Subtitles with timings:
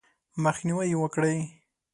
[0.43, 1.37] مخنیوی یې وکړئ: